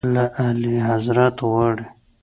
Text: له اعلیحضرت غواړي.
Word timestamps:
له 0.15 0.23
اعلیحضرت 0.45 1.35
غواړي. 1.47 1.87